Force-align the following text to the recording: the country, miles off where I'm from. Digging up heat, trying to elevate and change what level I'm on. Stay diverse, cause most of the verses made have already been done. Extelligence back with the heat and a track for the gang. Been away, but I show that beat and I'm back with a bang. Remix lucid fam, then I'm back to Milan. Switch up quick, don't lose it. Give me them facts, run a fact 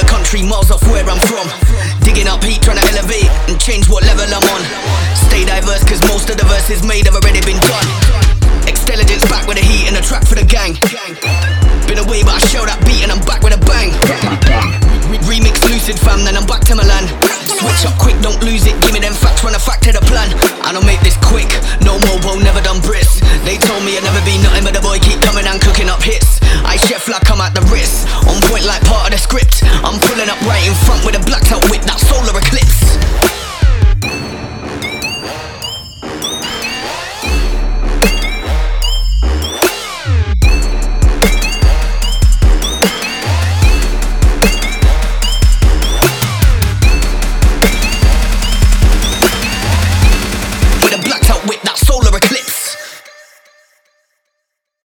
the 0.00 0.06
country, 0.06 0.42
miles 0.42 0.70
off 0.70 0.82
where 0.88 1.04
I'm 1.04 1.20
from. 1.20 1.44
Digging 2.00 2.28
up 2.28 2.42
heat, 2.42 2.62
trying 2.62 2.80
to 2.80 2.86
elevate 2.94 3.28
and 3.48 3.60
change 3.60 3.88
what 3.88 4.04
level 4.04 4.24
I'm 4.24 4.46
on. 4.54 4.62
Stay 5.16 5.44
diverse, 5.44 5.84
cause 5.84 6.00
most 6.08 6.30
of 6.30 6.36
the 6.36 6.46
verses 6.48 6.82
made 6.82 7.06
have 7.06 7.14
already 7.14 7.40
been 7.44 7.60
done. 7.60 7.88
Extelligence 8.64 9.24
back 9.28 9.46
with 9.46 9.58
the 9.58 9.64
heat 9.64 9.88
and 9.88 9.96
a 9.96 10.02
track 10.02 10.24
for 10.24 10.34
the 10.34 10.46
gang. 10.46 10.78
Been 11.84 12.00
away, 12.00 12.22
but 12.22 12.38
I 12.38 12.42
show 12.46 12.64
that 12.64 12.80
beat 12.86 13.02
and 13.02 13.12
I'm 13.12 13.22
back 13.26 13.42
with 13.42 13.52
a 13.52 13.60
bang. 13.66 13.92
Remix 15.26 15.60
lucid 15.68 15.98
fam, 15.98 16.24
then 16.24 16.36
I'm 16.36 16.46
back 16.46 16.62
to 16.70 16.74
Milan. 16.74 17.06
Switch 17.46 17.84
up 17.86 17.98
quick, 17.98 18.16
don't 18.22 18.40
lose 18.42 18.66
it. 18.66 18.74
Give 18.80 18.92
me 18.92 19.00
them 19.00 19.12
facts, 19.12 19.44
run 19.44 19.54
a 19.54 19.60
fact 19.60 19.79